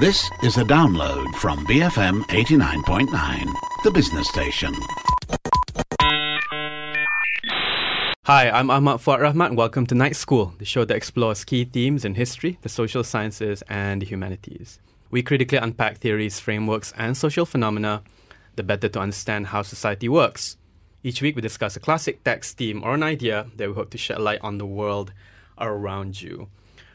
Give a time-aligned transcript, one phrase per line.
[0.00, 3.52] This is a download from BFM 89.9,
[3.84, 4.72] the business station.
[8.24, 9.54] Hi, I'm Ahmad Fuad Rahmat.
[9.54, 13.62] Welcome to Night School, the show that explores key themes in history, the social sciences,
[13.68, 14.80] and the humanities.
[15.10, 18.02] We critically unpack theories, frameworks, and social phenomena,
[18.56, 20.56] the better to understand how society works.
[21.02, 23.98] Each week, we discuss a classic text, theme, or an idea that we hope to
[23.98, 25.12] shed light on the world
[25.58, 26.48] around you.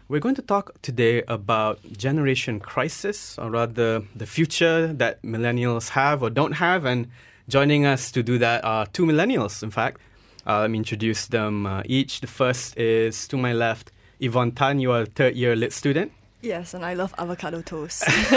[0.07, 6.21] We're going to talk today about generation crisis, or rather, the future that millennials have
[6.21, 6.85] or don't have.
[6.85, 7.07] And
[7.49, 9.99] joining us to do that are two millennials, in fact.
[10.45, 12.21] Uh, let me introduce them uh, each.
[12.21, 14.79] The first is to my left, Yvonne Tan.
[14.79, 16.11] You are a third year lit student.
[16.41, 18.03] Yes, and I love avocado toast.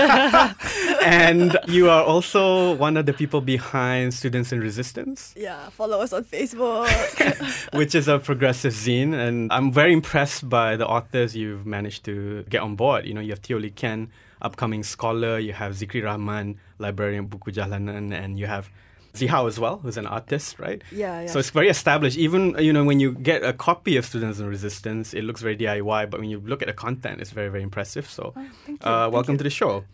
[1.03, 5.35] and you are also one of the people behind Students in Resistance.
[5.37, 6.89] Yeah, follow us on Facebook.
[7.77, 9.13] which is a progressive zine.
[9.15, 13.05] And I'm very impressed by the authors you've managed to get on board.
[13.05, 17.53] You know, you have Teo Lee Ken, upcoming scholar, you have Zikri Rahman, librarian Buku
[17.53, 18.71] Jalanan, and you have
[19.15, 20.83] Zihao as well, who's an artist, right?
[20.93, 21.27] Yeah, yeah.
[21.27, 22.17] So it's very established.
[22.19, 25.57] Even you know when you get a copy of Students in Resistance, it looks very
[25.57, 28.09] DIY, but when you look at the content, it's very very impressive.
[28.09, 28.91] So, Oh, thank you.
[28.91, 29.39] uh, Thank welcome you.
[29.39, 29.85] to the show.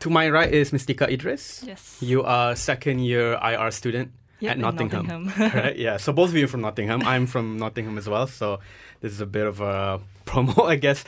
[0.00, 1.64] To my right is Mystika Idris.
[1.66, 1.96] Yes.
[2.00, 5.06] You are second year IR student Yep, at Nottingham.
[5.06, 5.50] Nottingham.
[5.54, 5.76] right?
[5.78, 5.96] Yeah.
[5.96, 7.02] So both of you are from Nottingham.
[7.06, 8.26] I'm from Nottingham as well.
[8.26, 8.58] So
[9.00, 11.04] this is a bit of a promo, I guess.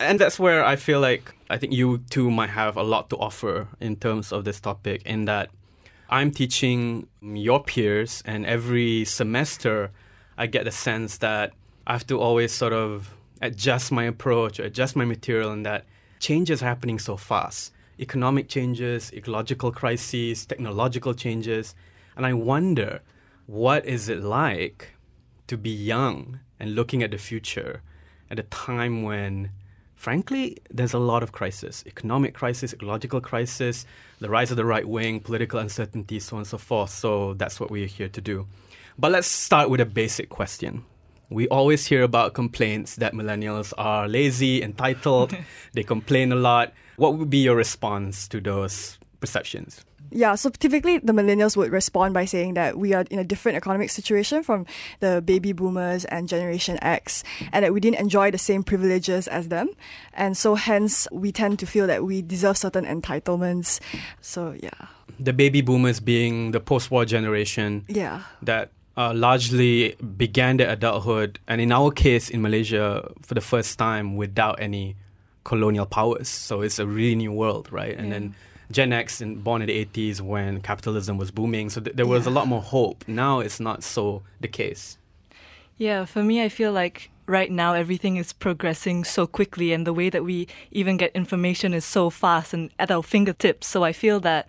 [0.00, 3.16] And that's where I feel like I think you two might have a lot to
[3.16, 5.50] offer in terms of this topic in that
[6.10, 9.90] I'm teaching your peers and every semester
[10.38, 11.52] I get the sense that
[11.86, 15.84] I have to always sort of adjust my approach, adjust my material and that
[16.18, 17.72] change is happening so fast.
[18.00, 21.74] Economic changes, ecological crises, technological changes.
[22.16, 23.00] And I wonder
[23.46, 24.92] what is it like
[25.48, 27.82] to be young and looking at the future
[28.30, 29.50] at a time when
[29.98, 31.84] frankly there's a lot of crisis.
[31.86, 33.84] Economic crisis ecological crisis
[34.20, 36.90] the rise of the right wing political uncertainty so on and so forth.
[36.90, 38.46] So that's what we're here to do.
[38.96, 40.84] But let's start with a basic question.
[41.30, 45.36] We always hear about complaints that millennials are lazy entitled.
[45.74, 46.72] They complain a lot.
[46.96, 52.14] What would be your response to those perceptions yeah, so typically the millennials would respond
[52.14, 54.66] by saying that we are in a different economic situation from
[55.00, 59.48] the baby boomers and Generation X, and that we didn't enjoy the same privileges as
[59.48, 59.70] them.
[60.14, 63.80] And so hence we tend to feel that we deserve certain entitlements.
[64.20, 64.70] So yeah.
[65.18, 68.22] the baby boomers being the post-war generation Yeah.
[68.42, 73.78] that uh, largely began their adulthood, and in our case in Malaysia, for the first
[73.78, 74.96] time without any
[75.44, 76.28] colonial powers.
[76.28, 77.96] So it's a really new world, right?
[77.96, 78.34] And then
[78.70, 82.26] Gen X, and born in the 80s when capitalism was booming, so th- there was
[82.26, 83.04] a lot more hope.
[83.06, 84.98] Now it's not so the case.
[85.76, 89.92] Yeah, for me, I feel like right now everything is progressing so quickly, and the
[89.92, 93.66] way that we even get information is so fast and at our fingertips.
[93.66, 94.46] So I feel that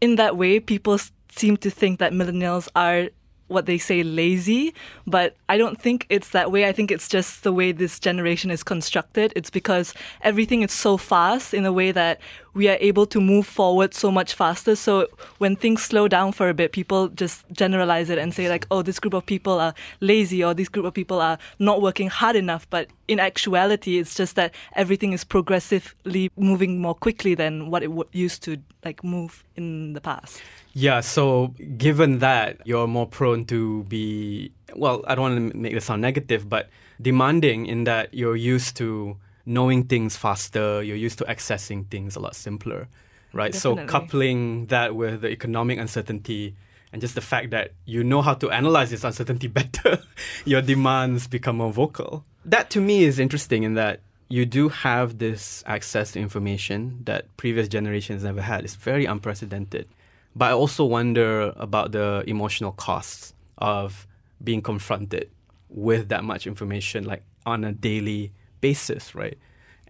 [0.00, 0.98] in that way, people
[1.30, 3.08] seem to think that millennials are
[3.48, 4.74] what they say lazy,
[5.06, 6.66] but I don't think it's that way.
[6.66, 9.32] I think it's just the way this generation is constructed.
[9.34, 12.20] It's because everything is so fast in a way that
[12.58, 14.74] we are able to move forward so much faster.
[14.74, 15.06] So
[15.38, 18.82] when things slow down for a bit, people just generalize it and say like, "Oh,
[18.82, 22.34] this group of people are lazy," or "This group of people are not working hard
[22.34, 27.82] enough." But in actuality, it's just that everything is progressively moving more quickly than what
[27.84, 30.42] it w- used to like move in the past.
[30.74, 35.74] Yeah, so given that you're more prone to be, well, I don't want to make
[35.74, 36.68] this sound negative, but
[37.00, 39.16] demanding in that you're used to
[39.48, 42.86] knowing things faster, you're used to accessing things a lot simpler,
[43.32, 43.54] right?
[43.54, 46.54] So coupling that with the economic uncertainty
[46.92, 49.98] and just the fact that you know how to analyze this uncertainty better,
[50.44, 52.24] your demands become more vocal.
[52.44, 57.34] That to me is interesting in that you do have this access to information that
[57.38, 58.64] previous generations never had.
[58.64, 59.88] It's very unprecedented.
[60.36, 64.06] But I also wonder about the emotional costs of
[64.44, 65.30] being confronted
[65.70, 69.38] with that much information, like on a daily basis, right?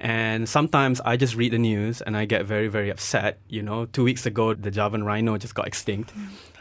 [0.01, 3.39] And sometimes I just read the news and I get very, very upset.
[3.49, 6.13] You know, two weeks ago, the Javan rhino just got extinct,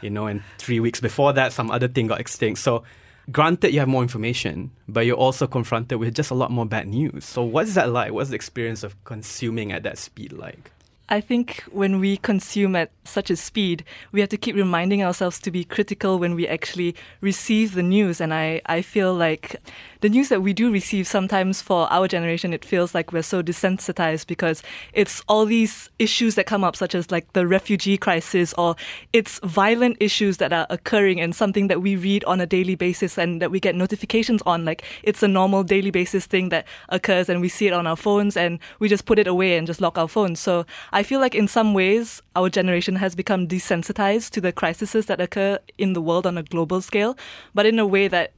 [0.02, 2.60] you know, and three weeks before that, some other thing got extinct.
[2.60, 2.82] So,
[3.30, 6.88] granted, you have more information, but you're also confronted with just a lot more bad
[6.88, 7.24] news.
[7.24, 8.12] So, what's that like?
[8.12, 10.72] What's the experience of consuming at that speed like?
[11.10, 13.82] I think when we consume at such a speed,
[14.12, 18.20] we have to keep reminding ourselves to be critical when we actually receive the news.
[18.20, 19.56] And I, I feel like
[20.00, 23.42] the news that we do receive sometimes for our generation, it feels like we're so
[23.42, 24.62] desensitized because
[24.92, 28.76] it's all these issues that come up, such as like the refugee crisis or
[29.12, 33.18] it's violent issues that are occurring and something that we read on a daily basis
[33.18, 34.64] and that we get notifications on.
[34.64, 37.96] Like it's a normal daily basis thing that occurs and we see it on our
[37.96, 40.38] phones and we just put it away and just lock our phones.
[40.38, 45.06] So I feel like in some ways, our generation has become desensitized to the crises
[45.06, 47.16] that occur in the world on a global scale,
[47.52, 48.32] but in a way that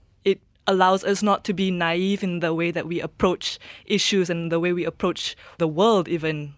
[0.71, 4.61] allows us not to be naive in the way that we approach issues and the
[4.61, 6.55] way we approach the world, even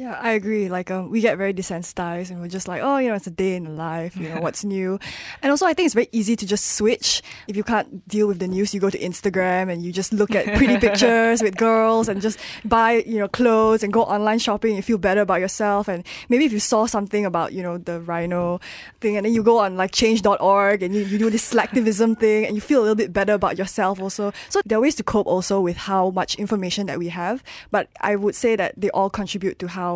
[0.00, 0.70] yeah, I agree.
[0.70, 3.30] Like, um, we get very desensitized and we're just like, oh, you know, it's a
[3.30, 4.98] day in the life, you know, what's new.
[5.42, 7.20] And also, I think it's very easy to just switch.
[7.48, 10.34] If you can't deal with the news, you go to Instagram and you just look
[10.34, 14.74] at pretty pictures with girls and just buy, you know, clothes and go online shopping.
[14.74, 15.86] You feel better about yourself.
[15.86, 18.58] And maybe if you saw something about, you know, the rhino
[19.02, 22.46] thing and then you go on like change.org and you, you do this slacktivism thing
[22.46, 24.32] and you feel a little bit better about yourself also.
[24.48, 27.44] So there are ways to cope also with how much information that we have.
[27.70, 29.89] But I would say that they all contribute to how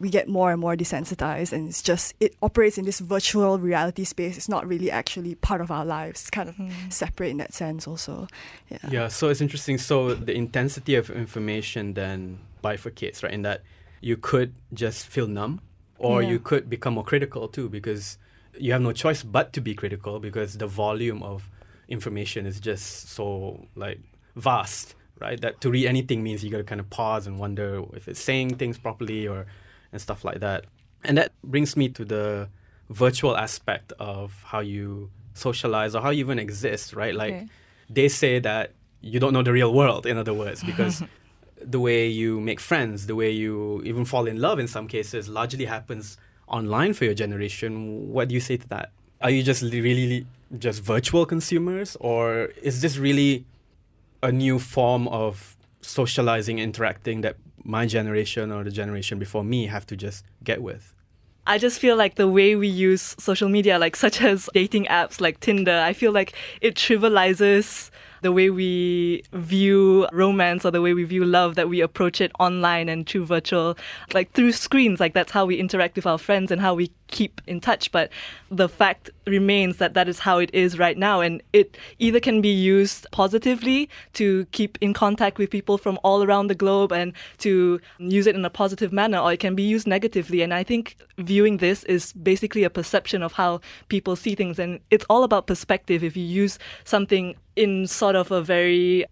[0.00, 4.04] we get more and more desensitized and it's just it operates in this virtual reality
[4.04, 4.36] space.
[4.36, 6.20] It's not really actually part of our lives.
[6.22, 6.70] It's kind of mm.
[6.92, 8.28] separate in that sense also.
[8.68, 8.78] Yeah.
[8.90, 9.78] Yeah so it's interesting.
[9.78, 13.62] So the intensity of information then bifurcates right in that
[14.00, 15.60] you could just feel numb
[15.98, 16.30] or yeah.
[16.30, 18.18] you could become more critical too because
[18.58, 21.50] you have no choice but to be critical because the volume of
[21.88, 24.00] information is just so like
[24.36, 25.40] vast right?
[25.40, 28.20] That to read anything means you got to kind of pause and wonder if it's
[28.20, 29.46] saying things properly or
[29.92, 30.64] and stuff like that.
[31.04, 32.48] And that brings me to the
[32.90, 37.14] virtual aspect of how you socialize or how you even exist, right?
[37.14, 37.48] Like okay.
[37.88, 41.02] they say that you don't know the real world, in other words, because
[41.62, 45.28] the way you make friends, the way you even fall in love in some cases,
[45.28, 46.16] largely happens
[46.48, 48.10] online for your generation.
[48.12, 48.90] What do you say to that?
[49.20, 50.26] Are you just really
[50.58, 53.44] just virtual consumers, or is this really
[54.22, 59.86] a new form of socializing, interacting that my generation or the generation before me have
[59.86, 60.94] to just get with.
[61.46, 65.20] I just feel like the way we use social media, like such as dating apps
[65.20, 67.90] like Tinder, I feel like it trivializes
[68.22, 72.32] the way we view romance or the way we view love, that we approach it
[72.38, 73.76] online and through virtual,
[74.14, 75.00] like through screens.
[75.00, 77.90] Like that's how we interact with our friends and how we keep in touch.
[77.90, 78.10] But
[78.50, 81.20] the fact remains that that is how it is right now.
[81.20, 86.22] And it either can be used positively to keep in contact with people from all
[86.22, 89.62] around the globe and to use it in a positive manner, or it can be
[89.62, 90.42] used negatively.
[90.42, 94.58] And I think viewing this is basically a perception of how people see things.
[94.58, 96.04] And it's all about perspective.
[96.04, 99.04] If you use something in sort of a very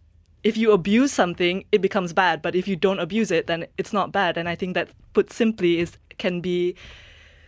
[0.46, 2.40] if you abuse something, it becomes bad.
[2.40, 4.36] But if you don't abuse it, then it's not bad.
[4.36, 6.76] And I think that, put simply, is can be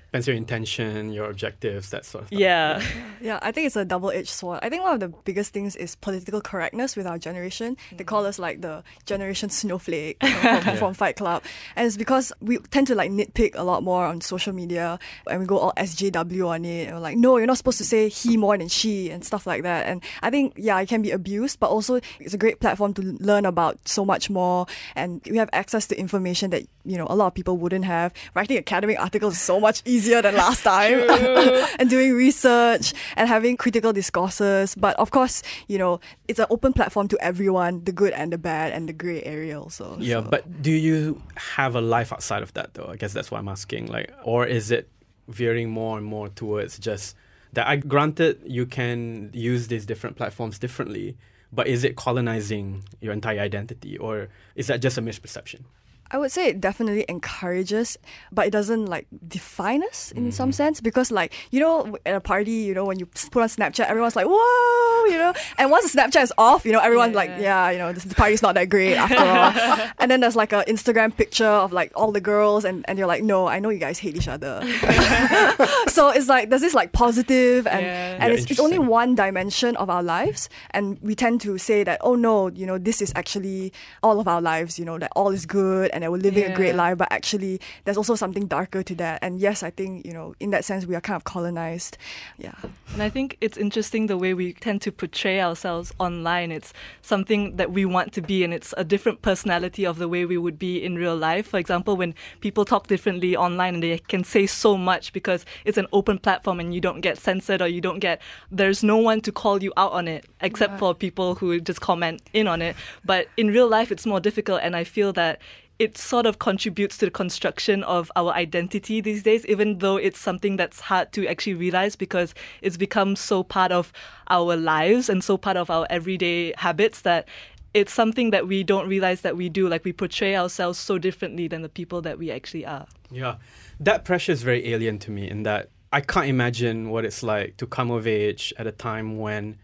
[0.09, 2.41] depends your intention, your objectives, that sort of stuff.
[2.41, 2.83] Yeah.
[3.21, 4.61] Yeah, I think it's a double edged sword.
[4.63, 7.77] I think one of the biggest things is political correctness with our generation.
[7.95, 8.29] They call mm.
[8.29, 10.75] us like the generation snowflake you know, from, yeah.
[10.77, 11.43] from, Fight Club.
[11.77, 15.41] And it's because we tend to like nitpick a lot more on social media and
[15.41, 16.87] we go all SJW on it.
[16.87, 19.47] And we're like, no, you're not supposed to say he more than she and stuff
[19.47, 19.87] like that.
[19.87, 23.03] And I think, yeah, it can be abused, but also it's a great platform to
[23.03, 24.67] learn about so much more.
[24.97, 28.15] And we have access to information that, you know, a lot of people wouldn't have.
[28.35, 30.99] Writing academic articles is so much easier easier than last time
[31.79, 34.75] and doing research and having critical discourses.
[34.75, 38.39] But of course, you know, it's an open platform to everyone, the good and the
[38.39, 39.97] bad and the grey area also.
[39.99, 40.31] Yeah, so.
[40.31, 41.21] but do you
[41.57, 42.89] have a life outside of that though?
[42.89, 43.87] I guess that's what I'm asking.
[43.87, 44.89] Like or is it
[45.27, 47.17] veering more and more towards just
[47.53, 51.17] that I granted you can use these different platforms differently,
[51.53, 55.63] but is it colonizing your entire identity or is that just a misperception?
[56.11, 57.99] I would say it definitely encourages,
[58.33, 60.33] but it doesn't like define us in mm.
[60.33, 63.49] some sense because like you know at a party you know when you put on
[63.49, 67.13] Snapchat everyone's like whoa you know and once the Snapchat is off you know everyone's
[67.13, 67.17] yeah.
[67.17, 70.53] like yeah you know the party's not that great after all and then there's like
[70.53, 73.69] an Instagram picture of like all the girls and, and you're like no I know
[73.69, 74.61] you guys hate each other
[75.89, 78.17] so it's like there's this like positive and yeah.
[78.21, 81.85] and yeah, it's, it's only one dimension of our lives and we tend to say
[81.85, 83.73] that oh no you know this is actually
[84.03, 86.51] all of our lives you know that all is good and that we're living yeah.
[86.51, 89.19] a great life, but actually there's also something darker to that.
[89.21, 91.99] And yes, I think, you know, in that sense, we are kind of colonized.
[92.39, 92.55] Yeah.
[92.93, 96.53] And I think it's interesting the way we tend to portray ourselves online.
[96.53, 100.25] It's something that we want to be, and it's a different personality of the way
[100.25, 101.49] we would be in real life.
[101.49, 105.79] For example, when people talk differently online and they can say so much because it's
[105.79, 109.21] an open platform and you don't get censored or you don't get, there's no one
[109.23, 110.79] to call you out on it except yeah.
[110.79, 112.77] for people who just comment in on it.
[113.05, 114.61] But in real life, it's more difficult.
[114.63, 115.41] And I feel that
[115.79, 120.19] it sort of contributes to the construction of our identity these days, even though it's
[120.19, 123.93] something that's hard to actually realize because it's become so part of
[124.29, 127.29] our lives and so part of our everyday habits that
[127.75, 129.69] it's something that we don't realize that we do.
[129.69, 132.87] Like we portray ourselves so differently than the people that we actually are.
[133.11, 133.37] Yeah.
[133.79, 137.57] That pressure is very alien to me in that I can't imagine what it's like
[137.59, 139.59] to come of age at a time when,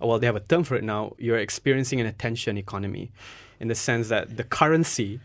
[0.00, 3.12] well, they have a term for it now, you're experiencing an attention economy
[3.60, 5.20] in the sense that the currency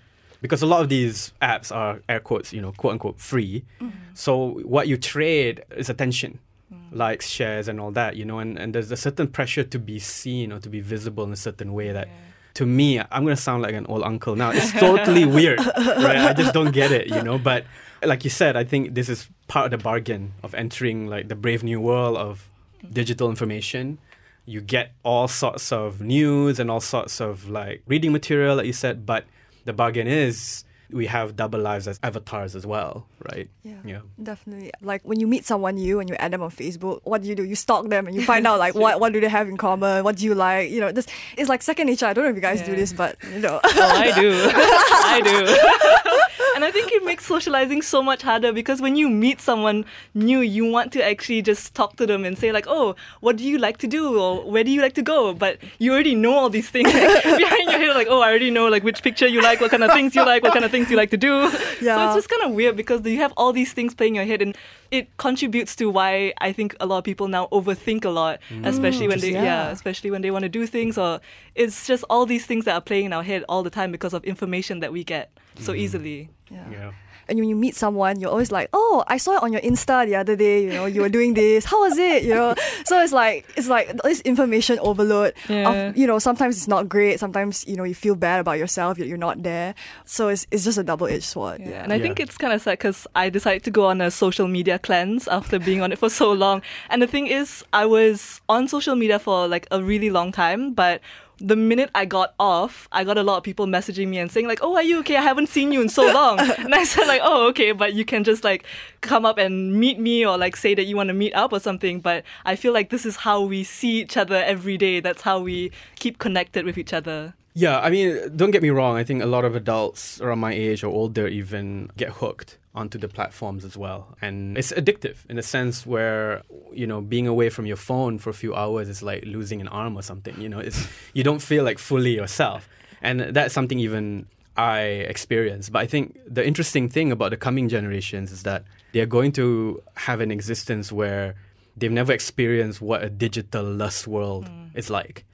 [0.46, 3.64] because a lot of these apps are air quotes, you know, quote unquote free.
[3.82, 3.98] Mm-hmm.
[4.14, 6.40] So what you trade is attention,
[6.74, 6.78] mm.
[6.92, 10.00] likes, shares, and all that, you know, and, and there's a certain pressure to be
[10.00, 12.08] seen or to be visible in a certain way that.
[12.08, 12.14] Yeah.
[12.56, 14.52] To me, I'm gonna sound like an old uncle now.
[14.52, 16.20] It's totally weird, right?
[16.20, 17.38] I just don't get it, you know.
[17.38, 17.66] But
[18.02, 21.36] like you said, I think this is part of the bargain of entering like the
[21.36, 22.48] brave new world of
[22.94, 23.98] digital information
[24.46, 28.74] you get all sorts of news and all sorts of like reading material like you
[28.74, 29.26] said but
[29.66, 33.50] the bargain is we have double lives as avatars as well, right?
[33.64, 34.72] Yeah, yeah, definitely.
[34.82, 37.36] Like when you meet someone new and you add them on Facebook, what do you
[37.36, 37.44] do?
[37.44, 40.04] You stalk them and you find out like what what do they have in common?
[40.04, 40.70] What do you like?
[40.70, 41.08] You know, this
[41.38, 42.06] it's like second nature.
[42.06, 42.68] I don't know if you guys yeah.
[42.68, 43.60] do this, but you know.
[43.64, 44.32] oh, I do.
[44.54, 46.15] I do.
[46.56, 49.84] And I think it makes socializing so much harder because when you meet someone
[50.14, 53.44] new, you want to actually just talk to them and say like, "Oh, what do
[53.44, 56.34] you like to do?" or "Where do you like to go?" But you already know
[56.34, 59.42] all these things behind your head, like, "Oh, I already know like which picture you
[59.42, 61.52] like, what kind of things you like, what kind of things you like to do."
[61.82, 61.98] Yeah.
[61.98, 64.26] So it's just kind of weird because you have all these things playing in your
[64.26, 64.56] head, and
[64.92, 68.66] it contributes to why I think a lot of people now overthink a lot, mm.
[68.66, 69.44] especially when they yeah.
[69.44, 71.20] yeah, especially when they want to do things, or
[71.54, 74.14] it's just all these things that are playing in our head all the time because
[74.14, 75.78] of information that we get so mm.
[75.78, 76.30] easily.
[76.50, 76.70] Yeah.
[76.72, 76.92] yeah.
[77.28, 80.06] And when you meet someone, you're always like, "Oh, I saw it on your Insta
[80.06, 80.64] the other day.
[80.64, 81.66] You know, you were doing this.
[81.66, 82.24] How was it?
[82.24, 85.34] You know." so it's like it's like this information overload.
[85.50, 85.90] Yeah.
[85.90, 87.20] Of, you know, sometimes it's not great.
[87.20, 88.98] Sometimes you know you feel bad about yourself.
[88.98, 89.74] You're, you're not there.
[90.06, 91.62] So it's it's just a double edged sword.
[91.62, 91.70] Yeah.
[91.70, 91.84] yeah.
[91.84, 94.48] And I think it's kind of sad because I decided to go on a social
[94.48, 96.62] media cleanse after being on it for so long.
[96.92, 100.74] And the thing is, I was on social media for like a really long time,
[100.74, 101.02] but
[101.40, 104.48] the minute I got off, I got a lot of people messaging me and saying
[104.48, 105.18] like, "Oh, are you okay?
[105.18, 108.06] I haven't seen you in so long." and I said like, "Oh, okay, but you
[108.06, 108.66] can just like
[109.02, 111.60] come up and meet me or like say that you want to meet up or
[111.60, 115.00] something." But I feel like this is how we see each other every day.
[115.00, 117.34] That's how we keep connected with each other.
[117.54, 118.98] Yeah, I mean, don't get me wrong.
[118.98, 122.98] I think a lot of adults around my age or older even get hooked onto
[122.98, 124.16] the platforms as well.
[124.22, 128.30] And it's addictive in a sense where, you know, being away from your phone for
[128.30, 130.40] a few hours is like losing an arm or something.
[130.40, 132.70] You know, it's you don't feel like fully yourself.
[133.02, 134.28] And that's something even
[134.58, 135.70] I experience.
[135.70, 139.82] But I think the interesting thing about the coming generations is that they're going to
[139.96, 141.36] have an existence where
[141.78, 144.70] they've never experienced what a digital lust world mm.
[144.76, 145.26] is like.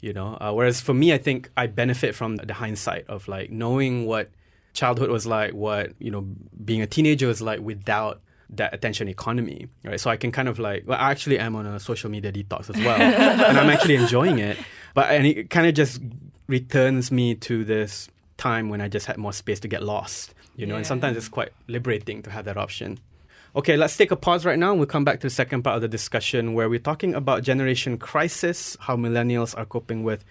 [0.00, 3.50] You know, uh, whereas for me, I think I benefit from the hindsight of like
[3.50, 4.30] knowing what
[4.72, 6.26] childhood was like, what you know,
[6.64, 8.20] being a teenager was like without
[8.50, 10.00] that attention economy, right?
[10.00, 12.70] So I can kind of like, well, I actually am on a social media detox
[12.74, 14.58] as well, and I'm actually enjoying it.
[14.94, 16.00] But and it kind of just
[16.46, 20.66] returns me to this time when I just had more space to get lost, you
[20.66, 20.74] know.
[20.74, 20.78] Yeah.
[20.78, 22.98] And sometimes it's quite liberating to have that option.
[23.56, 24.74] Okay, let's take a pause right now.
[24.74, 27.98] We'll come back to the second part of the discussion where we're talking about generation
[27.98, 30.24] crisis, how millennials are coping with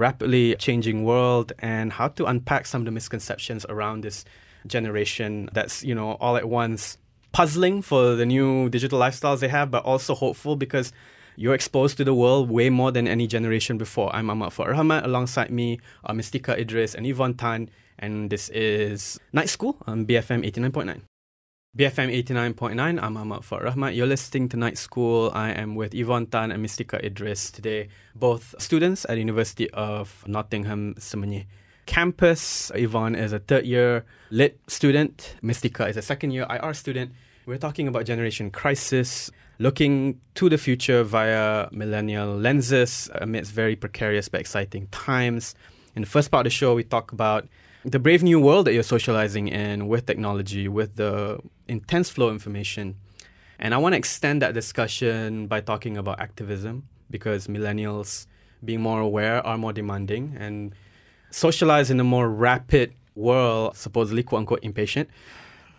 [0.00, 4.24] rapidly changing world and how to unpack some of the misconceptions around this
[4.66, 6.98] generation that's, you know, all at once
[7.32, 10.92] puzzling for the new digital lifestyles they have, but also hopeful because
[11.36, 14.14] you're exposed to the world way more than any generation before.
[14.14, 15.04] I'm Ahmad Fuad Rahmat.
[15.04, 17.70] Alongside me are Mistika Idris and Yvonne Tan.
[17.98, 21.09] And this is Night School on BFM 89.9.
[21.78, 23.94] BFM 89.9, I'm Ahmad Fuad Rahmat.
[23.94, 25.30] You're listening to Night School.
[25.32, 27.86] I am with Yvonne Tan and Mistika Idris today,
[28.16, 31.46] both students at University of Nottingham Semenyih
[31.86, 32.72] campus.
[32.74, 37.12] Yvonne is a third year lit student, Mistika is a second year IR student.
[37.46, 44.28] We're talking about generation crisis, looking to the future via millennial lenses amidst very precarious
[44.28, 45.54] but exciting times.
[45.94, 47.46] In the first part of the show, we talk about
[47.84, 52.34] the brave new world that you're socializing in with technology, with the intense flow of
[52.34, 52.96] information.
[53.58, 58.26] And I want to extend that discussion by talking about activism because millennials,
[58.64, 60.74] being more aware, are more demanding and
[61.30, 65.08] socialize in a more rapid world, supposedly quote unquote impatient.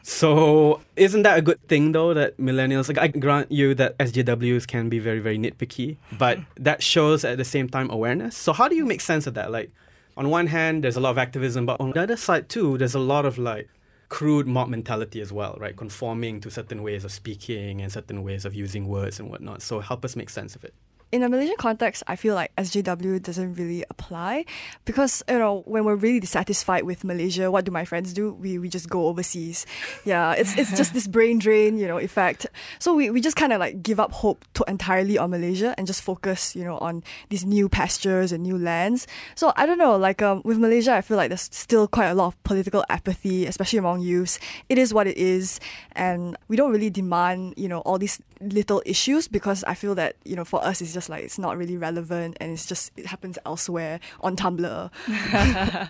[0.04, 4.66] So, isn't that a good thing though that millennials, like I grant you that SJWs
[4.66, 8.36] can be very, very nitpicky, but that shows at the same time awareness.
[8.36, 9.52] So, how do you make sense of that?
[9.52, 9.72] Like,
[10.18, 12.96] on one hand, there's a lot of activism, but on the other side too, there's
[12.96, 13.70] a lot of like
[14.12, 15.78] crude mob mentality as well, right?
[15.78, 19.62] Conforming to certain ways of speaking and certain ways of using words and whatnot.
[19.62, 20.74] So help us make sense of it.
[21.12, 24.46] In a Malaysian context, I feel like SJW doesn't really apply
[24.86, 28.34] because you know when we're really dissatisfied with Malaysia, what do my friends do?
[28.34, 29.66] We we just go overseas.
[30.06, 32.48] Yeah, it's it's just this brain drain, you know, effect.
[32.80, 35.86] So we, we just kind of like give up hope to entirely on Malaysia and
[35.86, 39.08] just focus, you know, on these new pastures and new lands.
[39.36, 42.16] So I don't know, like um, with Malaysia, I feel like there's still quite a
[42.16, 44.40] lot of political apathy, especially among youths.
[44.70, 45.60] It is what it is,
[45.92, 50.16] and we don't really demand, you know, all these little issues because I feel that
[50.26, 53.06] you know for us it's just like it's not really relevant and it's just it
[53.06, 54.90] happens elsewhere on Tumblr.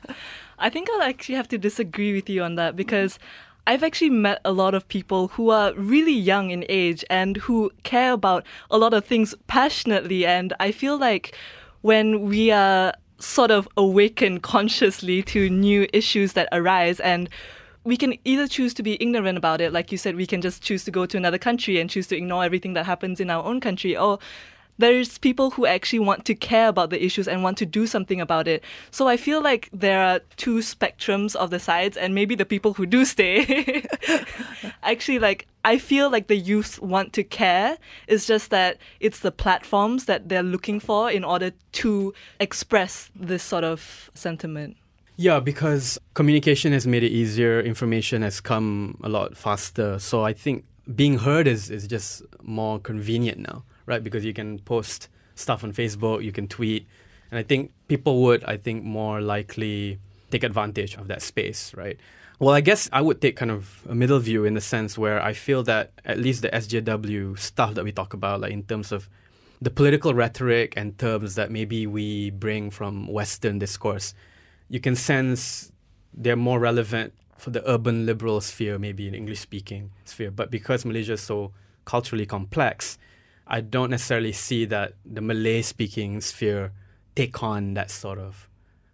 [0.59, 3.17] I think I'll actually have to disagree with you on that because
[3.67, 7.71] I've actually met a lot of people who are really young in age and who
[7.83, 10.25] care about a lot of things passionately.
[10.25, 11.35] And I feel like
[11.81, 17.29] when we are sort of awakened consciously to new issues that arise and
[17.83, 20.61] we can either choose to be ignorant about it, like you said, we can just
[20.61, 23.43] choose to go to another country and choose to ignore everything that happens in our
[23.43, 24.19] own country, or
[24.77, 28.19] there's people who actually want to care about the issues and want to do something
[28.19, 28.63] about it.
[28.89, 32.73] So I feel like there are two spectrums of the sides, and maybe the people
[32.73, 33.85] who do stay
[34.83, 37.77] actually like I feel like the youth want to care.
[38.07, 43.43] It's just that it's the platforms that they're looking for in order to express this
[43.43, 44.77] sort of sentiment.
[45.17, 49.99] Yeah, because communication has made it easier, information has come a lot faster.
[49.99, 50.65] So I think
[50.95, 54.03] being heard is, is just more convenient now right?
[54.03, 56.87] Because you can post stuff on Facebook, you can tweet,
[57.29, 59.99] and I think people would, I think, more likely
[60.29, 61.97] take advantage of that space, right?
[62.39, 65.21] Well, I guess I would take kind of a middle view in the sense where
[65.21, 68.91] I feel that at least the SJW stuff that we talk about, like in terms
[68.91, 69.07] of
[69.61, 74.15] the political rhetoric and terms that maybe we bring from Western discourse,
[74.71, 75.69] you can sense
[76.13, 80.31] they're more relevant for the urban liberal sphere, maybe in English speaking sphere.
[80.31, 81.51] But because Malaysia is so
[81.83, 82.97] culturally complex,
[83.45, 86.71] I don't necessarily see that the Malay speaking sphere
[87.17, 88.47] take on that sort of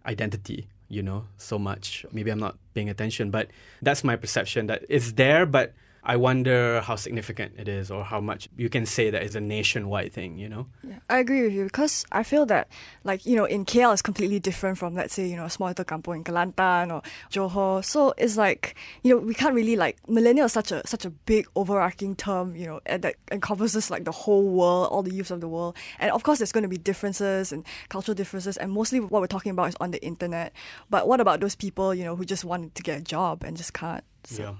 [0.04, 2.04] identity, you know, so much.
[2.10, 3.46] Maybe I'm not paying attention, but
[3.80, 5.74] that's my perception that it's there, but
[6.08, 9.42] I wonder how significant it is or how much you can say that it's a
[9.42, 10.66] nationwide thing, you know?
[10.82, 12.68] Yeah, I agree with you because I feel that,
[13.04, 15.68] like, you know, in KL it's completely different from, let's say, you know, a small
[15.68, 17.84] little kampong in Kelantan or Johor.
[17.84, 21.10] So it's like, you know, we can't really, like, millennial is such a, such a
[21.10, 25.42] big overarching term, you know, that encompasses, like, the whole world, all the youths of
[25.42, 25.76] the world.
[25.98, 28.56] And of course, there's going to be differences and cultural differences.
[28.56, 30.54] And mostly what we're talking about is on the internet.
[30.88, 33.58] But what about those people, you know, who just want to get a job and
[33.58, 34.04] just can't?
[34.24, 34.42] So.
[34.42, 34.54] Yeah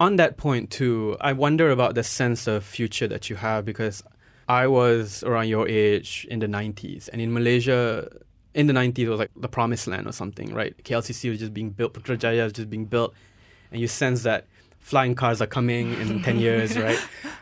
[0.00, 4.02] on that point too, I wonder about the sense of future that you have because
[4.48, 8.08] I was around your age in the 90s, and in Malaysia,
[8.54, 10.74] in the 90s, it was like the promised land or something, right?
[10.84, 13.12] KLCC was just being built, Putrajaya was just being built,
[13.70, 14.46] and you sense that
[14.78, 16.98] flying cars are coming in 10 years, right?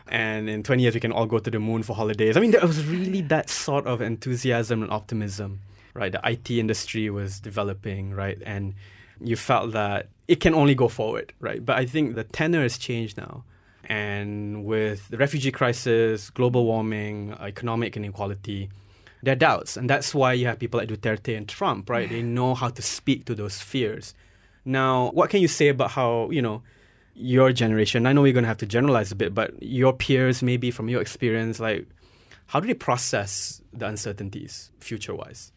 [0.09, 2.35] And in 20 years, we can all go to the moon for holidays.
[2.35, 5.61] I mean, there was really that sort of enthusiasm and optimism,
[5.93, 6.11] right?
[6.11, 8.37] The IT industry was developing, right?
[8.45, 8.73] And
[9.21, 11.65] you felt that it can only go forward, right?
[11.65, 13.43] But I think the tenor has changed now.
[13.85, 18.69] And with the refugee crisis, global warming, economic inequality,
[19.23, 19.77] there are doubts.
[19.77, 22.09] And that's why you have people like Duterte and Trump, right?
[22.09, 24.13] They know how to speak to those fears.
[24.65, 26.63] Now, what can you say about how, you know,
[27.15, 30.43] your generation, I know we're going to have to generalize a bit, but your peers,
[30.43, 31.87] maybe from your experience, like,
[32.47, 35.51] how do they process the uncertainties future wise?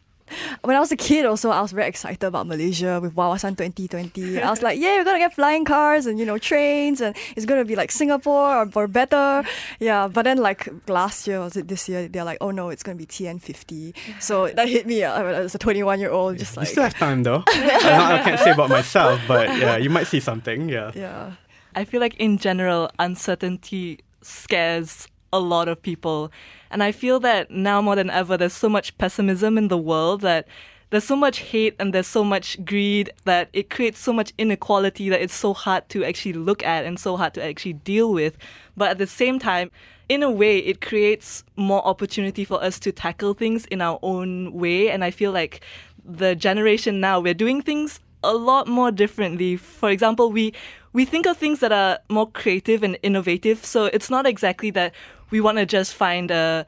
[0.63, 4.41] When I was a kid, also I was very excited about Malaysia with Wawasan 2020.
[4.41, 7.45] I was like, yeah, we're gonna get flying cars and you know trains, and it's
[7.45, 9.43] gonna be like Singapore or, or better.
[9.79, 12.07] Yeah, but then like last year was it this year?
[12.07, 13.93] They're like, oh no, it's gonna be TN50.
[14.19, 16.37] So that hit me uh, as a 21 year old.
[16.37, 17.43] Just like you still have time though.
[17.47, 20.69] I, I can't say about myself, but yeah, you might see something.
[20.69, 20.91] Yeah.
[20.95, 21.33] Yeah.
[21.75, 26.31] I feel like in general, uncertainty scares a lot of people.
[26.71, 30.21] And I feel that now more than ever, there's so much pessimism in the world
[30.21, 30.47] that
[30.89, 35.09] there's so much hate and there's so much greed that it creates so much inequality
[35.09, 38.37] that it's so hard to actually look at and so hard to actually deal with.
[38.75, 39.71] But at the same time,
[40.09, 44.51] in a way, it creates more opportunity for us to tackle things in our own
[44.51, 44.89] way.
[44.89, 45.61] And I feel like
[46.03, 49.55] the generation now, we're doing things a lot more differently.
[49.55, 50.53] For example, we
[50.93, 53.63] we think of things that are more creative and innovative.
[53.63, 54.93] So it's not exactly that
[55.31, 56.65] we want to just find a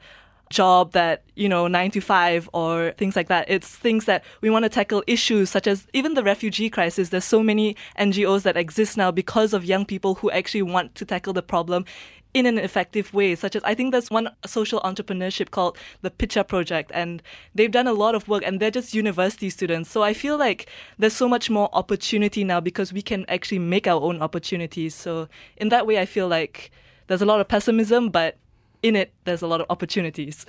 [0.50, 3.46] job that, you know, nine to five or things like that.
[3.48, 7.08] It's things that we want to tackle issues such as even the refugee crisis.
[7.08, 11.04] There's so many NGOs that exist now because of young people who actually want to
[11.04, 11.84] tackle the problem
[12.34, 16.46] in an effective way, such as I think there's one social entrepreneurship called the Picha
[16.46, 17.22] Project, and
[17.54, 19.88] they've done a lot of work, and they're just university students.
[19.88, 20.66] So I feel like
[20.98, 24.96] there's so much more opportunity now because we can actually make our own opportunities.
[24.96, 26.72] So in that way, I feel like
[27.06, 28.36] there's a lot of pessimism, but
[28.84, 30.44] in it, there's a lot of opportunities.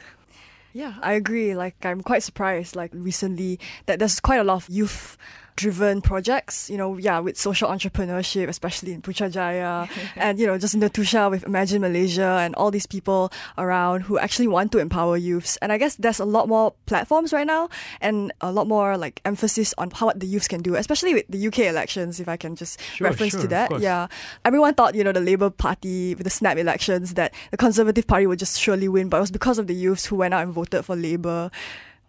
[0.73, 1.55] Yeah, I agree.
[1.55, 5.17] Like, I'm quite surprised, like, recently that there's quite a lot of youth
[5.55, 10.73] driven projects, you know, yeah, with social entrepreneurship, especially in Putrajaya, and, you know, just
[10.73, 14.79] in the Tusha with Imagine Malaysia and all these people around who actually want to
[14.79, 15.57] empower youths.
[15.57, 17.69] And I guess there's a lot more platforms right now
[18.01, 21.25] and a lot more like emphasis on how what the youths can do, especially with
[21.29, 23.79] the UK elections, if I can just Sure, reference sure, to that.
[23.79, 24.07] Yeah.
[24.43, 28.27] Everyone thought, you know, the Labour Party with the snap elections that the Conservative Party
[28.27, 30.53] would just surely win, but it was because of the youths who went out and
[30.53, 31.51] voted for Labour.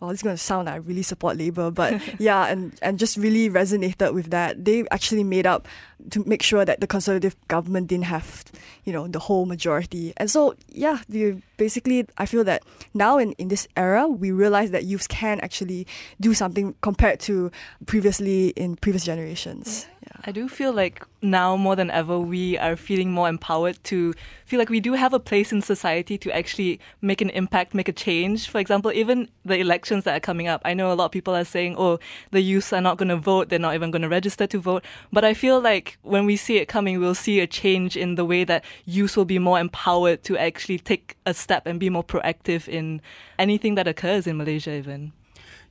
[0.01, 3.17] Well, it's going to sound like I really support Labour, but yeah, and, and just
[3.17, 4.65] really resonated with that.
[4.65, 5.67] They actually made up
[6.11, 8.45] to make sure that the Conservative government didn't have,
[8.85, 10.13] you know, the whole majority.
[10.19, 12.63] And so, yeah, you basically, I feel that
[12.95, 15.87] now in, in this era, we realize that youths can actually
[16.21, 17.51] do something compared to
[17.87, 19.87] previously in previous generations.
[20.03, 20.21] Yeah.
[20.25, 24.15] I do feel like now more than ever we are feeling more empowered to
[24.45, 27.89] feel like we do have a place in society to actually make an impact, make
[27.89, 28.49] a change.
[28.49, 31.35] For example, even the elections that are coming up, I know a lot of people
[31.35, 31.99] are saying, oh,
[32.31, 34.85] the youths are not going to vote, they're not even going to register to vote.
[35.13, 38.25] But I feel like when we see it coming, we'll see a change in the
[38.25, 42.03] way that youth will be more empowered to actually take a step and be more
[42.03, 43.01] proactive in
[43.39, 45.13] anything that occurs in Malaysia, even.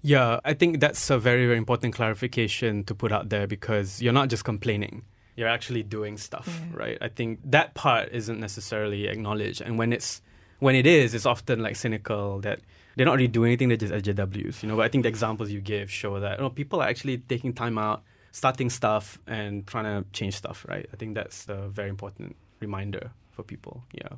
[0.02, 4.14] Yeah, I think that's a very, very important clarification to put out there because you're
[4.14, 5.04] not just complaining.
[5.36, 6.98] You're actually doing stuff, right?
[7.02, 9.62] I think that part isn't necessarily acknowledged.
[9.62, 10.22] And when it's
[10.60, 12.60] when it is, it's often like cynical that
[12.96, 14.78] they're not really doing anything, they're just SJWs, you know.
[14.78, 17.52] But I think the examples you give show that you know, people are actually taking
[17.52, 20.86] time out, starting stuff and trying to change stuff, right?
[20.94, 23.84] I think that's a very important reminder for people.
[23.92, 24.18] Yeah.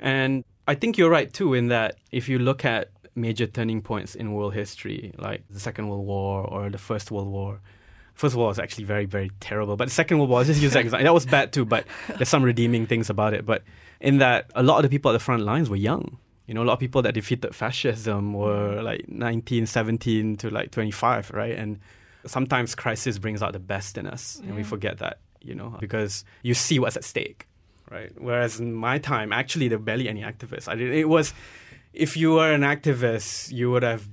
[0.00, 4.14] And I think you're right too in that if you look at major turning points
[4.14, 7.60] in world history, like the Second World War or the First World War.
[8.14, 10.74] First World War was actually very, very terrible, but the Second World War, just use
[10.74, 11.64] that example, that was bad too.
[11.64, 11.86] But
[12.16, 13.46] there's some redeeming things about it.
[13.46, 13.62] But
[14.00, 16.18] in that, a lot of the people at the front lines were young.
[16.46, 18.84] You know, a lot of people that defeated fascism were mm-hmm.
[18.84, 21.56] like 19, 17 to like 25, right?
[21.56, 21.78] And
[22.26, 26.24] sometimes crisis brings out the best in us, and we forget that, you know, because
[26.42, 27.46] you see what's at stake,
[27.90, 28.12] right?
[28.16, 30.68] Whereas in my time, actually, there were barely any activists.
[30.68, 31.34] I did, it was,
[31.92, 34.08] if you were an activist, you would have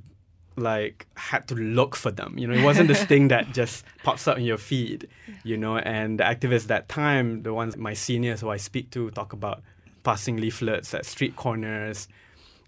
[0.55, 2.37] like had to look for them.
[2.37, 5.07] You know, it wasn't this thing that just pops up in your feed.
[5.43, 9.11] You know, and the activists that time, the ones my seniors who I speak to,
[9.11, 9.61] talk about
[10.03, 12.07] passing leaflets at street corners,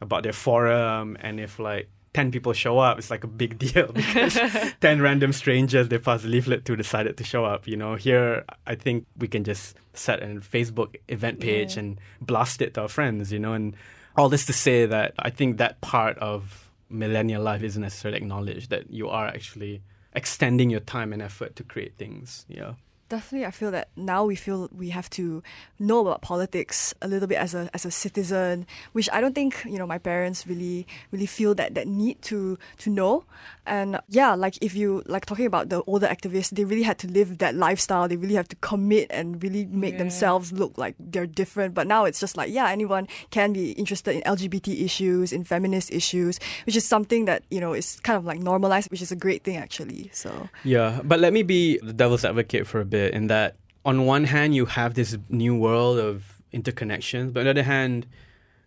[0.02, 1.90] about their forum, and if like.
[2.14, 4.38] 10 people show up, it's like a big deal because
[4.82, 7.68] 10 random strangers they pass a leaflet to decided to show up.
[7.68, 11.80] You know, here I think we can just set a Facebook event page Yeah.
[11.82, 13.76] and blast it to our friends, you know, and
[14.18, 18.70] all this to say that I think that part of millennial life isn't necessarily acknowledged
[18.72, 19.82] that you are actually
[20.14, 22.46] extending your time and effort to create things.
[22.50, 22.74] Yeah.
[23.10, 25.42] Definitely, I feel that now we feel we have to
[25.80, 29.64] know about politics a little bit as a as a citizen, which I don't think
[29.66, 33.24] you know my parents really really feel that that need to to know.
[33.66, 37.08] And yeah, like if you like talking about the older activists, they really had to
[37.08, 38.08] live that lifestyle.
[38.08, 40.00] They really have to commit and really make Yeah.
[40.06, 41.74] themselves look like they're different.
[41.74, 45.92] But now it's just like yeah, anyone can be interested in LGBT issues, in feminist
[45.92, 49.16] issues, which is something that you know is kind of like normalized, which is a
[49.26, 50.10] great thing actually.
[50.14, 50.30] So
[50.64, 54.26] Yeah, but let me be the devil's advocate for a bit in that on one
[54.26, 58.08] hand you have this new world of interconnections, but on the other hand,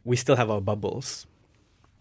[0.04, 1.26] we still have our bubbles.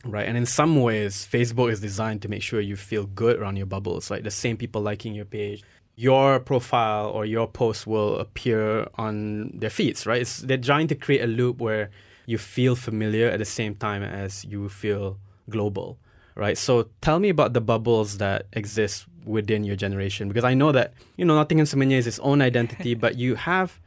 [0.03, 0.27] Right.
[0.27, 3.67] And in some ways, Facebook is designed to make sure you feel good around your
[3.67, 4.09] bubbles.
[4.09, 5.63] Like the same people liking your page.
[5.95, 10.21] Your profile or your post will appear on their feeds, right?
[10.21, 11.91] It's, they're trying to create a loop where
[12.25, 15.99] you feel familiar at the same time as you feel global,
[16.33, 16.57] right?
[16.57, 20.93] So tell me about the bubbles that exist within your generation because I know that
[21.17, 23.79] you know Nottingham Semenyih is its own identity, but you have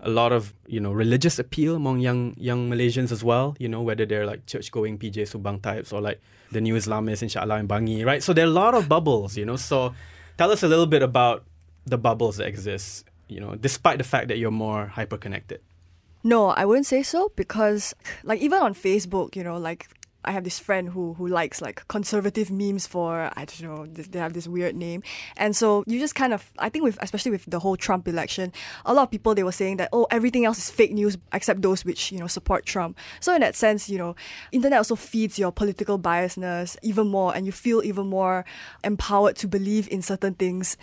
[0.00, 3.56] a lot of you know religious appeal among young young Malaysians as well.
[3.58, 7.22] You know whether they're like church going PJ Subang types or like the new Islamists
[7.22, 8.22] inshallah in Bangi, right?
[8.22, 9.56] So there are a lot of bubbles, you know.
[9.56, 9.94] So
[10.38, 11.44] tell us a little bit about
[11.86, 13.06] the bubbles that exist.
[13.28, 15.60] You know, despite the fact that you're more hyper connected.
[16.24, 19.88] No, I wouldn't say so because, like, even on Facebook, you know, like,
[20.24, 24.18] I have this friend who who likes like conservative memes for I don't know they
[24.18, 25.02] have this weird name,
[25.36, 28.52] and so you just kind of I think with especially with the whole Trump election,
[28.84, 31.62] a lot of people they were saying that oh everything else is fake news except
[31.62, 32.98] those which you know support Trump.
[33.20, 34.14] So in that sense, you know,
[34.52, 38.44] internet also feeds your political biasness even more, and you feel even more
[38.84, 40.76] empowered to believe in certain things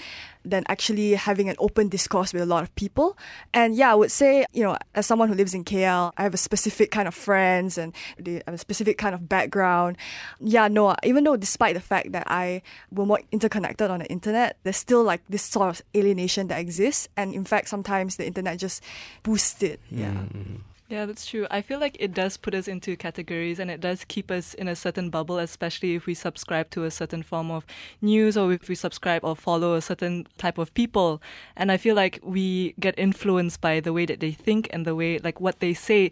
[0.46, 3.18] than actually having an open discourse with a lot of people.
[3.54, 6.34] And yeah, I would say, you know, as someone who lives in KL, I have
[6.34, 7.94] a specific kind of friends and
[8.26, 9.98] have a specific kind of background.
[10.40, 12.62] Yeah, no, even though despite the fact that I
[12.92, 17.08] were more interconnected on the internet, there's still like this sort of alienation that exists.
[17.16, 18.84] And in fact, sometimes the internet just
[19.24, 19.80] boosts it.
[19.90, 20.12] Yeah.
[20.12, 20.56] Mm-hmm.
[20.90, 21.46] Yeah, that's true.
[21.52, 24.68] I feel like it does put us into categories and it does keep us in
[24.68, 27.64] a certain bubble, especially if we subscribe to a certain form of
[28.02, 31.22] news or if we subscribe or follow a certain type of people.
[31.56, 34.96] And I feel like we get influenced by the way that they think and the
[34.96, 36.10] way, like, what they say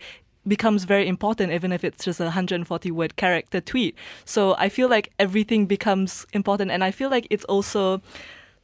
[0.48, 3.96] becomes very important, even if it's just a 140 word character tweet.
[4.26, 6.72] So I feel like everything becomes important.
[6.72, 8.02] And I feel like it's also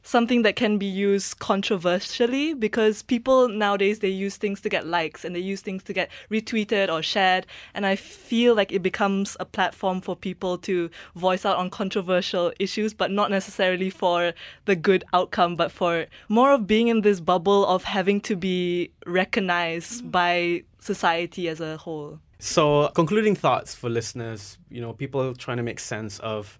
[0.04, 5.24] something that can be used controversially because people nowadays they use things to get likes
[5.24, 9.34] and they use things to get retweeted or shared and i feel like it becomes
[9.40, 14.34] a platform for people to voice out on controversial issues but not necessarily for
[14.66, 18.90] the good outcome but for more of being in this bubble of having to be
[19.06, 20.10] recognized mm.
[20.10, 25.62] by society as a whole so concluding thoughts for listeners you know people trying to
[25.62, 26.58] make sense of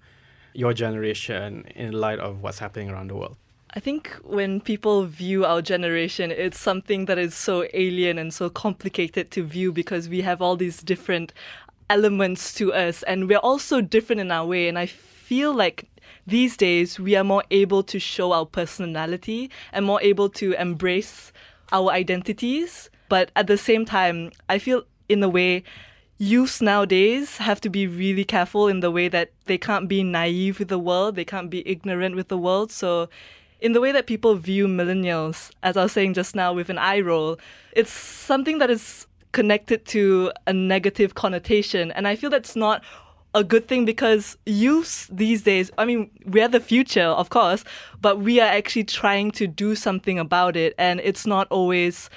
[0.54, 3.36] your generation in light of what's happening around the world?
[3.76, 8.48] I think when people view our generation, it's something that is so alien and so
[8.48, 11.32] complicated to view because we have all these different
[11.90, 14.68] elements to us and we're all so different in our way.
[14.68, 15.88] And I feel like
[16.24, 21.32] these days we are more able to show our personality and more able to embrace
[21.72, 22.90] our identities.
[23.08, 25.64] But at the same time, I feel in a way,
[26.18, 30.58] youths nowadays have to be really careful in the way that they can't be naive
[30.58, 32.70] with the world, they can't be ignorant with the world.
[32.70, 33.08] So,
[33.60, 36.78] in the way that people view millennials, as I was saying just now with an
[36.78, 37.38] eye roll,
[37.72, 41.90] it's something that is connected to a negative connotation.
[41.92, 42.84] And I feel that's not
[43.34, 47.64] a good thing because youths these days, I mean, we're the future, of course,
[48.00, 50.74] but we are actually trying to do something about it.
[50.78, 52.10] And it's not always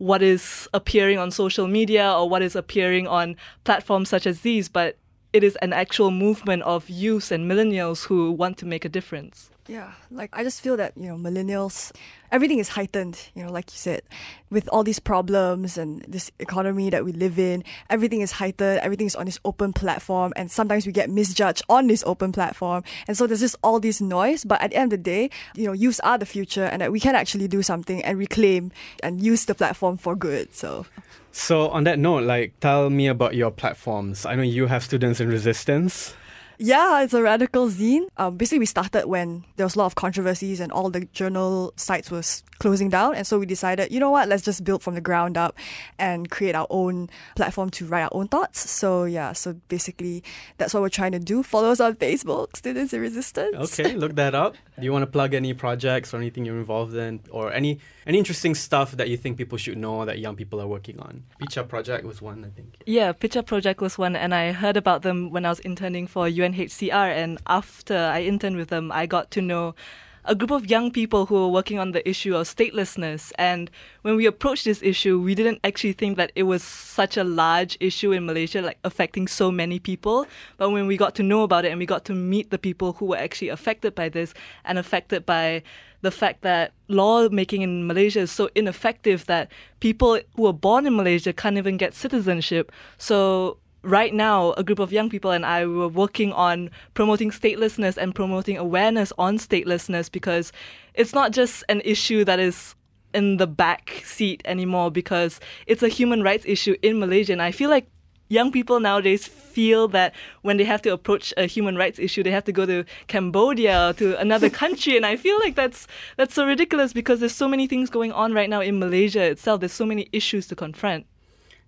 [0.00, 4.66] what is appearing on social media or what is appearing on platforms such as these,
[4.66, 4.96] but
[5.34, 9.49] it is an actual movement of youth and millennials who want to make a difference.
[9.70, 11.92] Yeah, like I just feel that, you know, millennials,
[12.32, 14.02] everything is heightened, you know, like you said,
[14.50, 19.06] with all these problems and this economy that we live in, everything is heightened, everything
[19.06, 22.82] is on this open platform, and sometimes we get misjudged on this open platform.
[23.06, 25.66] And so there's just all this noise, but at the end of the day, you
[25.66, 28.72] know, youths are the future and that we can actually do something and reclaim
[29.04, 30.52] and use the platform for good.
[30.52, 30.84] So
[31.30, 34.26] so on that note, like tell me about your platforms.
[34.26, 36.12] I know you have students in resistance.
[36.62, 38.06] Yeah, it's a radical zine.
[38.18, 41.72] Um, basically, we started when there was a lot of controversies and all the journal
[41.76, 44.94] sites was closing down, and so we decided, you know what, let's just build from
[44.94, 45.56] the ground up
[45.98, 48.68] and create our own platform to write our own thoughts.
[48.68, 50.22] So yeah, so basically
[50.58, 51.42] that's what we're trying to do.
[51.42, 53.56] Follow us on Facebook, Students in Resistance.
[53.56, 54.56] Okay, look that up.
[54.78, 58.18] Do you want to plug any projects or anything you're involved in, or any any
[58.18, 61.22] interesting stuff that you think people should know that young people are working on?
[61.40, 62.82] Picha Project was one, I think.
[62.84, 66.26] Yeah, Picha Project was one, and I heard about them when I was interning for
[66.26, 67.14] UNHCR.
[67.14, 69.76] And after I interned with them, I got to know
[70.24, 73.32] a group of young people who were working on the issue of statelessness.
[73.36, 73.70] And
[74.02, 77.76] when we approached this issue, we didn't actually think that it was such a large
[77.80, 80.26] issue in Malaysia, like affecting so many people.
[80.56, 82.92] But when we got to know about it and we got to meet the people
[82.94, 85.62] who were actually affected by this and affected by
[86.02, 90.96] the fact that lawmaking in Malaysia is so ineffective that people who are born in
[90.96, 92.72] Malaysia can't even get citizenship.
[92.96, 97.96] So right now, a group of young people and I were working on promoting statelessness
[97.96, 100.52] and promoting awareness on statelessness because
[100.94, 102.74] it's not just an issue that is
[103.14, 107.32] in the back seat anymore because it's a human rights issue in Malaysia.
[107.32, 107.88] And I feel like
[108.28, 112.30] young people nowadays feel that when they have to approach a human rights issue, they
[112.30, 116.34] have to go to Cambodia or to another country, and I feel like that's that's
[116.34, 119.60] so ridiculous because there's so many things going on right now in Malaysia itself.
[119.60, 121.06] There's so many issues to confront.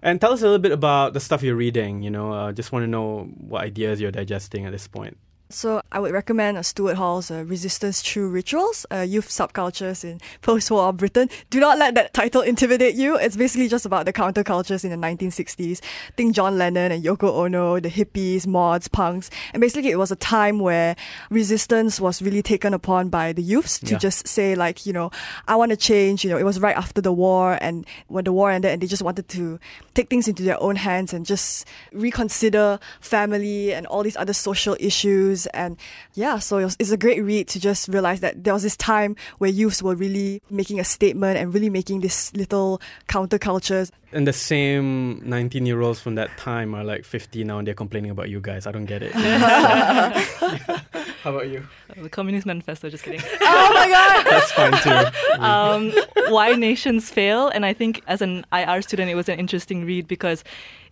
[0.03, 2.03] And tell us a little bit about the stuff you're reading.
[2.03, 5.17] You know, uh, just want to know what ideas you're digesting at this point.
[5.53, 10.19] So I would recommend uh, Stuart Hall's uh, Resistance Through Rituals, uh, Youth Subcultures in
[10.41, 11.29] Post-War Britain.
[11.51, 13.17] Do not let that title intimidate you.
[13.19, 15.81] It's basically just about the countercultures in the 1960s.
[16.17, 19.29] Think John Lennon and Yoko Ono, the hippies, mods, punks.
[19.53, 20.97] And basically it was a time where
[21.29, 23.99] resistance was really taken upon by the youths to yeah.
[23.99, 25.11] just say like, you know,
[25.49, 26.25] I want to change.
[26.25, 28.87] You know, it was right after the war and when the war ended and they
[28.87, 29.61] just wanted to
[29.93, 34.77] take things into their own hands and just reconsider family and all these other social
[34.81, 35.77] issues and
[36.15, 38.77] yeah, so it was, it's a great read to just realize that there was this
[38.77, 43.91] time where youths were really making a statement and really making this little countercultures.
[44.13, 47.75] And the same 19 year olds from that time are like 50 now and they're
[47.75, 48.67] complaining about you guys.
[48.67, 49.13] I don't get it.
[51.23, 51.67] How about you?
[51.97, 53.21] The Communist Manifesto, just kidding.
[53.41, 54.27] oh my god!
[54.27, 55.41] That's fine too.
[55.41, 55.93] Um,
[56.33, 57.49] Why Nations Fail.
[57.49, 60.43] And I think as an IR student, it was an interesting read because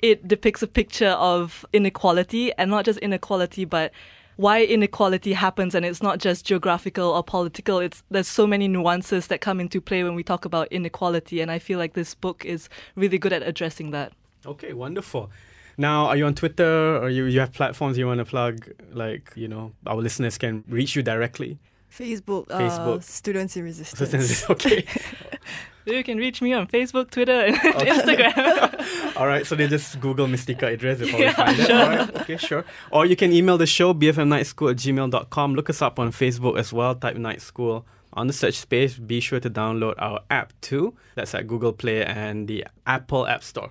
[0.03, 3.93] it depicts a picture of inequality and not just inequality, but
[4.41, 9.27] why inequality happens and it's not just geographical or political it's there's so many nuances
[9.27, 12.45] that come into play when we talk about inequality and i feel like this book
[12.45, 14.13] is really good at addressing that
[14.47, 15.31] Okay, wonderful.
[15.77, 18.71] Now, are you on Twitter or you, you have platforms you want to plug?
[18.93, 21.59] Like, you know, our listeners can reach you directly.
[21.91, 22.99] Facebook, Facebook.
[22.99, 24.49] Uh, Students in Resistance.
[24.51, 24.85] okay.
[25.91, 27.57] You can reach me on Facebook, Twitter, and
[27.95, 29.17] Instagram.
[29.17, 31.71] All right, so they just Google Mystica Idris they'll probably find it.
[31.71, 32.65] All right, okay, sure.
[32.91, 35.55] Or you can email the show, bfmnightschool at gmail.com.
[35.55, 37.87] Look us up on Facebook as well, type Night School.
[38.13, 40.95] On the search space, be sure to download our app too.
[41.15, 43.71] That's at Google Play and the Apple App Store.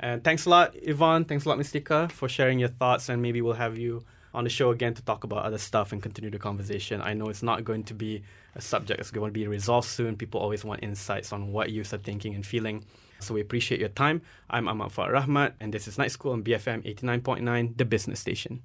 [0.00, 1.24] And thanks a lot, Yvonne.
[1.24, 3.08] Thanks a lot, Mystica, for sharing your thoughts.
[3.08, 6.02] And maybe we'll have you on the show again to talk about other stuff and
[6.02, 7.00] continue the conversation.
[7.00, 8.22] I know it's not going to be
[8.54, 10.16] a subject that's going to be resolved soon.
[10.16, 12.84] People always want insights on what youth are thinking and feeling.
[13.20, 14.22] So we appreciate your time.
[14.50, 18.62] I'm Ahmad Fuad Rahmat, and this is Night School on BFM 89.9, the business station.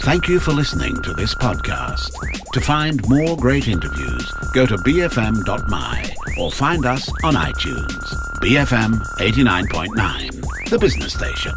[0.00, 2.10] Thank you for listening to this podcast.
[2.52, 8.04] To find more great interviews, go to bfm.my or find us on iTunes.
[8.40, 11.54] BFM 89.9, the business station.